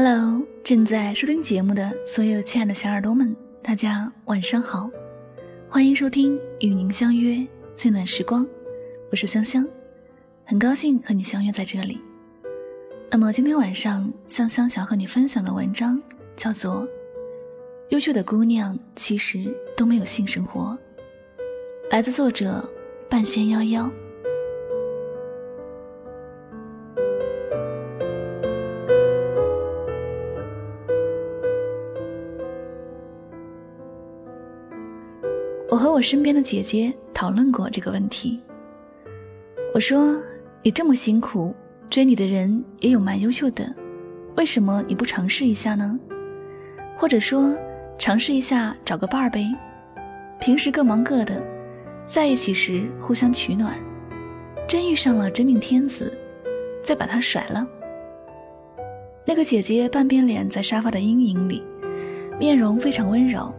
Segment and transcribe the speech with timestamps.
[0.00, 4.88] Hello，正在收听节目的所有亲爱的小耳朵们，大家晚上好，
[5.68, 8.46] 欢迎收听与您相约最暖时光，
[9.10, 9.66] 我是香香，
[10.44, 12.00] 很高兴和你相约在这里。
[13.10, 16.00] 那么今天晚上，香香想和你分享的文章
[16.36, 16.82] 叫做
[17.88, 20.78] 《优秀的姑娘其实都没有性生活》，
[21.90, 22.64] 来自作者
[23.10, 23.90] 半仙夭夭。
[35.98, 38.38] 我身边的姐姐讨论过这个问题。
[39.74, 40.16] 我说
[40.62, 41.52] ：“你这么辛苦，
[41.90, 43.74] 追你的人也有蛮优秀的，
[44.36, 45.98] 为什么你不尝试一下呢？
[46.96, 47.52] 或者说，
[47.98, 49.44] 尝试一下找个伴儿呗，
[50.38, 51.42] 平时各忙各的，
[52.06, 53.74] 在一起时互相取暖，
[54.68, 56.16] 真遇上了真命天子，
[56.80, 57.66] 再把他甩了。”
[59.26, 61.60] 那个姐姐半边脸在沙发的阴影里，
[62.38, 63.52] 面容非常温柔。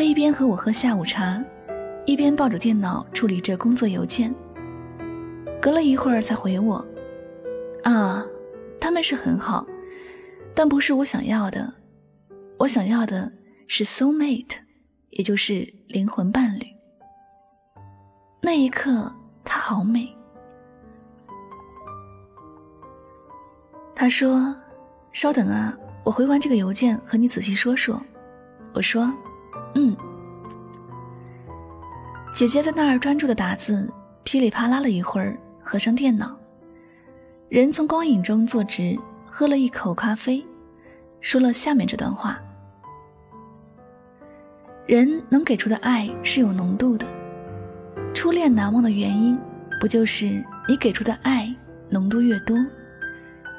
[0.00, 1.44] 他一边和我喝下午茶，
[2.06, 4.34] 一边抱着电脑处理着工作邮件。
[5.60, 6.82] 隔了一会儿才回我
[7.84, 8.24] ：“啊，
[8.80, 9.66] 他们是很好，
[10.54, 11.70] 但不是我想要的。
[12.56, 13.30] 我想要的
[13.66, 14.56] 是 soul mate，
[15.10, 16.66] 也就是灵魂伴侣。”
[18.40, 19.12] 那一刻，
[19.44, 20.08] 她好美。
[23.94, 24.56] 他说
[25.12, 28.02] ：“稍等啊，我回完这个邮件和你仔细说说。”
[28.72, 29.12] 我说。
[29.74, 29.96] 嗯，
[32.34, 33.88] 姐姐在那儿专注的打字，
[34.24, 36.36] 噼里啪啦了一会儿，合上电脑，
[37.48, 40.44] 人从光影中坐直，喝了一口咖啡，
[41.20, 42.40] 说了下面这段话：
[44.86, 47.06] 人能给出的爱是有浓度的，
[48.12, 49.38] 初恋难忘的原因，
[49.80, 51.54] 不就是你给出的爱
[51.88, 52.56] 浓度越多，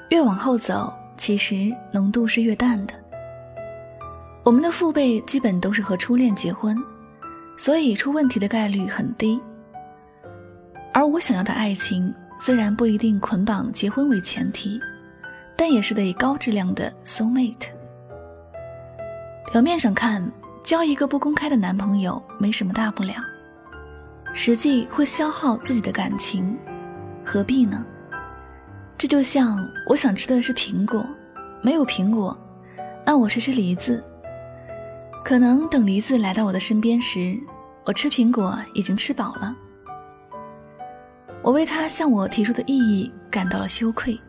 [0.10, 2.94] 越往后走，其实浓度是越淡的。
[4.44, 6.76] 我们的父辈基本都是和初恋结婚，
[7.58, 9.40] 所以出问题的概率很低。
[10.92, 14.80] 而我想要的爱情，虽然不一定捆绑结婚为前提，
[15.56, 17.68] 但也是得高质量的 soul mate。
[19.52, 20.28] 表面上看，
[20.64, 23.14] 交一个不公开的男朋友没什么大不了，
[24.34, 26.58] 实际会消耗自己的感情，
[27.24, 27.86] 何必呢？
[28.98, 31.06] 这就像我想吃的是苹果，
[31.62, 32.36] 没有苹果，
[33.06, 34.04] 那我吃吃梨子。
[35.24, 37.40] 可能等梨子来到我的身边时，
[37.86, 39.56] 我吃苹果已经吃饱了。
[41.44, 44.20] 我为他向我提出的异议感到了羞愧。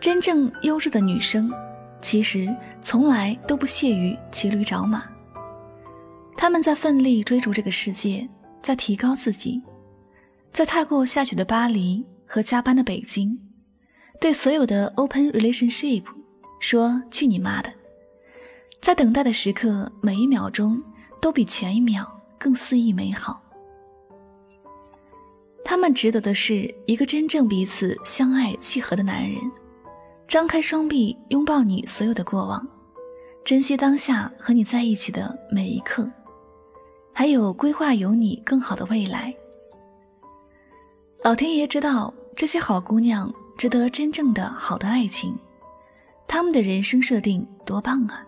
[0.00, 1.52] 真正优质的女生，
[2.00, 2.48] 其实
[2.82, 5.04] 从来都不屑于骑驴找马。
[6.36, 8.28] 他们在奋力追逐这个世界，
[8.62, 9.60] 在提高自己，
[10.52, 13.36] 在踏过下雪的巴黎和加班的北京，
[14.20, 16.04] 对所有的 open relationship
[16.60, 17.72] 说：“去你妈的！”
[18.80, 20.82] 在等待的时刻，每一秒钟
[21.20, 22.06] 都比前一秒
[22.38, 23.40] 更肆意美好。
[25.64, 29.38] 他们值得的是一个真正彼此相爱契合的男人，
[30.26, 32.66] 张开双臂拥抱你所有的过往，
[33.44, 36.10] 珍惜当下和你在一起的每一刻，
[37.12, 39.34] 还有规划有你更好的未来。
[41.22, 45.36] 老天爷知道这些好姑娘值得真正的好的爱情，
[46.26, 48.24] 他们的人生设定多棒啊！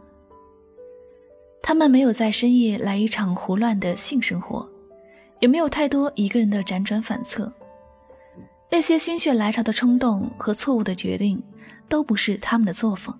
[1.62, 4.68] 他们没有在深夜来一场胡乱的性生活，
[5.38, 7.52] 也没有太多一个人的辗转反侧。
[8.70, 11.42] 那些心血来潮的冲动和错误的决定，
[11.88, 13.16] 都不是他们的作风。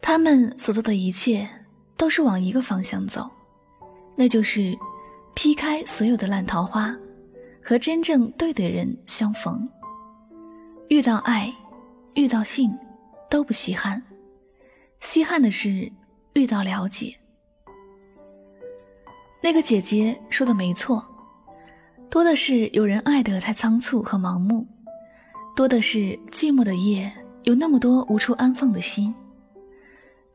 [0.00, 1.48] 他们所做的一切，
[1.96, 3.28] 都是往一个方向走，
[4.14, 4.76] 那就是
[5.34, 6.94] 劈开所有的烂桃花，
[7.62, 9.68] 和真正对的人相逢。
[10.88, 11.52] 遇到爱，
[12.14, 12.70] 遇到性，
[13.28, 14.02] 都不稀罕，
[15.00, 15.90] 稀罕的是。
[16.34, 17.14] 遇到了解，
[19.40, 21.04] 那个姐姐说的没错，
[22.10, 24.66] 多的是有人爱得太仓促和盲目，
[25.54, 25.98] 多的是
[26.32, 27.10] 寂寞的夜
[27.44, 29.14] 有那么多无处安放的心，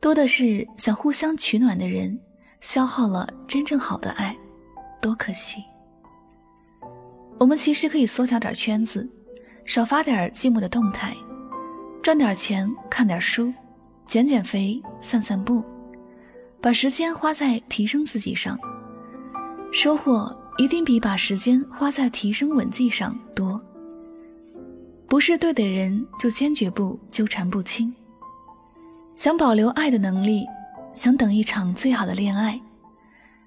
[0.00, 2.18] 多的是想互相取暖的人
[2.62, 4.34] 消耗了真正好的爱，
[5.02, 5.62] 多可惜。
[7.38, 9.06] 我们其实可以缩小点圈子，
[9.66, 11.14] 少发点寂寞的动态，
[12.02, 13.52] 赚点钱，看点书，
[14.06, 15.62] 减减肥，散散步，
[16.60, 18.58] 把时间花在提升自己上，
[19.72, 20.36] 收获。
[20.58, 23.58] 一定比把时间花在提升吻技上多。
[25.08, 27.90] 不是对的人，就坚决不纠缠不清。
[29.14, 30.44] 想保留爱的能力，
[30.92, 32.60] 想等一场最好的恋爱，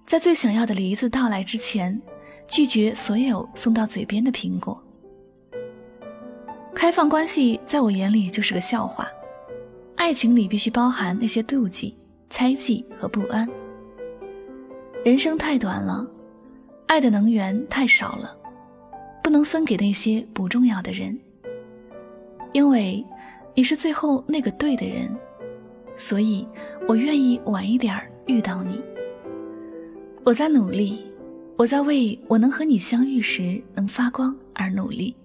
[0.07, 2.01] 在最想要的梨子到来之前，
[2.47, 4.81] 拒绝所有送到嘴边的苹果。
[6.73, 9.07] 开放关系在我眼里就是个笑话。
[9.97, 11.95] 爱情里必须包含那些妒忌、
[12.35, 13.47] 猜忌和不安。
[15.05, 16.03] 人生太短了。
[16.87, 18.35] 爱的能源太少了，
[19.23, 21.15] 不能分给那些不重要的人。
[22.51, 23.05] 因为
[23.53, 25.15] 你是最后那个对的人，
[25.95, 26.47] 所以
[26.87, 27.95] 我愿意晚一点
[28.25, 28.81] 遇到你。
[30.23, 31.05] 我在努力，
[31.55, 35.15] 我在为我能和你相遇时能发光而努力。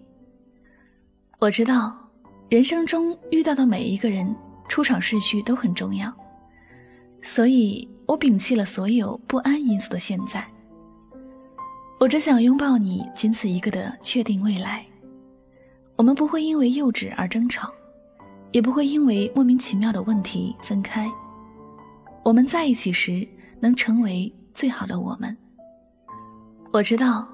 [1.39, 1.97] 我知道，
[2.51, 4.37] 人生中遇到的每一个人
[4.69, 6.15] 出场顺序都很重要，
[7.23, 10.47] 所以我摒弃了所有不安因素的现在。
[12.01, 14.87] 我只想拥抱你，仅此一个的确定未来。
[15.97, 17.69] 我们不会因为幼稚而争吵，
[18.53, 21.11] 也不会因为莫名其妙的问题分开。
[22.23, 23.27] 我们在一起时，
[23.59, 25.37] 能成为最好的我们。
[26.73, 27.27] 我知道，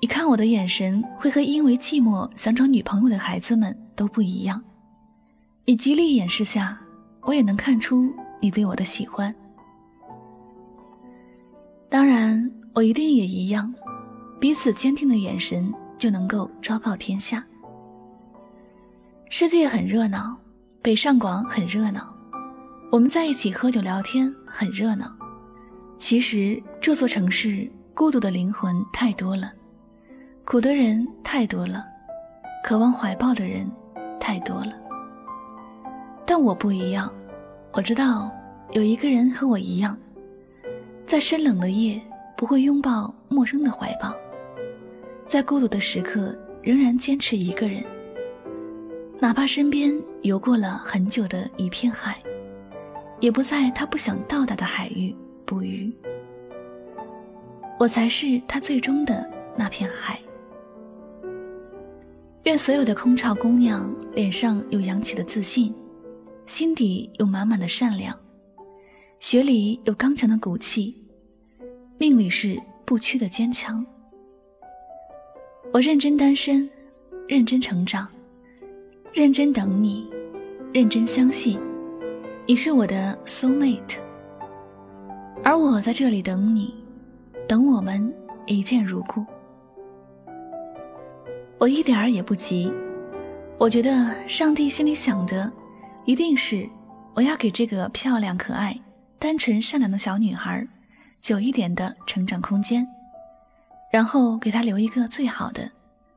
[0.00, 4.62] 你看我的眼神会和因为寂寞想找女朋友的孩子们都不一样。
[5.64, 6.78] 你极力掩饰下，
[7.22, 8.08] 我也能看出
[8.40, 9.34] 你对我的喜欢。
[11.88, 13.72] 当然，我一定也一样。
[14.38, 17.42] 彼此坚定的眼神就能够昭告天下。
[19.30, 20.36] 世界很热闹，
[20.82, 22.14] 北上广很热闹，
[22.92, 25.10] 我们在一起喝酒聊天很热闹。
[25.96, 29.50] 其实这座城市孤独的灵魂太多了，
[30.44, 31.82] 苦的人太多了，
[32.62, 33.66] 渴望怀抱的人
[34.20, 34.74] 太多了。
[36.26, 37.10] 但我不一样，
[37.76, 38.34] 我知道
[38.72, 39.98] 有一个人和我一样，
[41.04, 42.00] 在深冷的夜
[42.34, 44.16] 不会拥抱陌生的怀抱。
[45.26, 47.84] 在孤独的时刻，仍然坚持一个人，
[49.20, 52.18] 哪怕身边游过了很久的一片海，
[53.20, 55.14] 也不在他不想到达的海域
[55.44, 55.92] 捕鱼。
[57.78, 60.18] 我才是他最终的那片海。
[62.44, 65.74] 愿所有的空巢姑娘脸上有扬起的自信，
[66.46, 68.16] 心底有满满的善良，
[69.18, 70.94] 血里有刚强的骨气，
[71.98, 73.84] 命里是不屈的坚强。
[75.72, 76.70] 我认真单身，
[77.26, 78.06] 认真成长，
[79.12, 80.08] 认真等你，
[80.72, 81.58] 认真相信，
[82.46, 83.96] 你是我的 soul mate。
[85.42, 86.72] 而我在这里等你，
[87.48, 88.14] 等我们
[88.46, 89.26] 一见如故。
[91.58, 92.72] 我一点儿也不急，
[93.58, 95.52] 我觉得上帝心里想的，
[96.06, 96.68] 一定是
[97.14, 98.78] 我要给这个漂亮可爱、
[99.18, 100.64] 单纯善良的小女孩，
[101.20, 102.86] 久一点的成长空间。
[103.90, 105.68] 然后给她留一个最好的、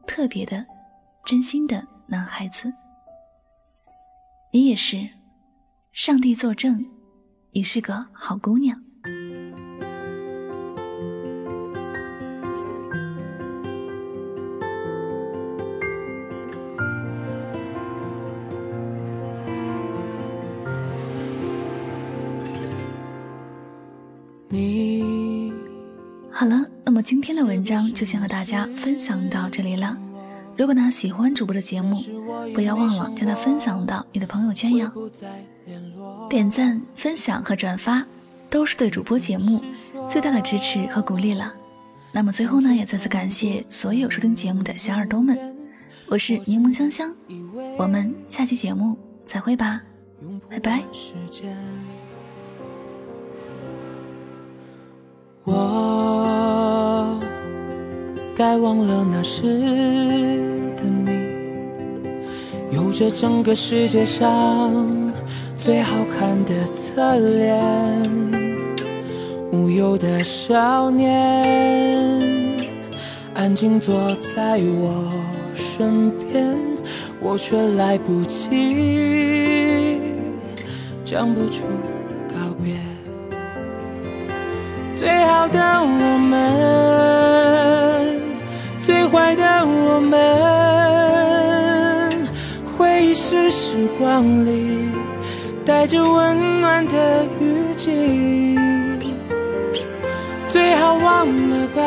[0.06, 0.64] 特别的、
[1.26, 2.72] 真心的男孩子。
[4.52, 5.10] 你也是，
[5.92, 6.86] 上帝作证，
[7.52, 8.80] 你是个好姑娘。
[26.40, 26.66] 好了。
[26.86, 29.98] 那么今天的文章就先和大家分享到这里了。
[30.56, 32.02] 如果呢喜欢主播的节目，
[32.56, 34.90] 不要忘了将它分享到你的朋友圈哟。
[36.30, 38.06] 点赞、分享和转发
[38.50, 39.62] 都是对主播节目
[40.08, 41.54] 最大的支持和鼓励了。
[42.14, 45.38] 那么最后呢，也再次感谢所有收听节目的小耳朵们，
[46.08, 47.14] 我是柠檬香香，
[47.78, 49.82] 我们下期节目再会吧，
[50.50, 50.82] 拜拜。
[55.44, 56.09] 我
[58.40, 59.44] 该忘了那时
[60.78, 61.12] 的你，
[62.72, 65.12] 有着整个世界上
[65.58, 67.62] 最好看的侧脸，
[69.52, 71.44] 无忧的少年，
[73.34, 73.94] 安静坐
[74.34, 75.12] 在我
[75.54, 76.58] 身边，
[77.20, 80.00] 我却来不及
[81.04, 81.66] 讲不出
[82.30, 82.78] 告别，
[84.98, 87.49] 最好的我们。
[89.12, 90.20] 坏的我们，
[92.78, 94.90] 回忆是时光里
[95.66, 98.58] 带着温暖的雨季，
[100.52, 101.82] 最好忘了吧。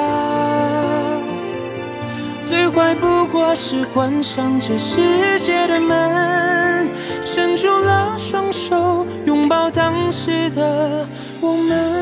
[2.49, 6.88] 最坏不过是关上这世界的门，
[7.25, 11.07] 伸出了双手，拥抱当时的
[11.41, 12.01] 我们。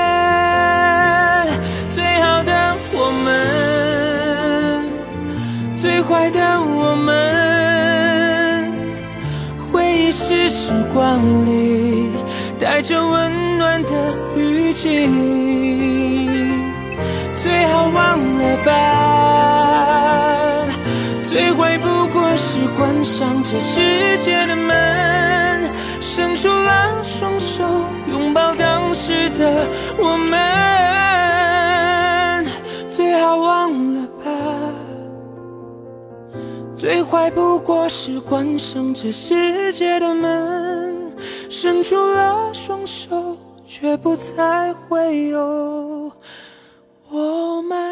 [5.81, 8.71] 最坏的我们，
[9.71, 12.11] 回忆是时光里
[12.59, 13.89] 带着温暖的
[14.37, 15.09] 雨季，
[17.41, 18.69] 最好忘了吧。
[21.27, 25.67] 最坏不过是关上这世界的门，
[25.99, 27.63] 伸出了双手，
[28.07, 29.65] 拥抱当时的
[29.97, 30.39] 我们，
[36.81, 41.13] 最坏不过是关上这世界的门
[41.47, 46.11] 伸出了双手却不再会有
[47.11, 47.90] 我们。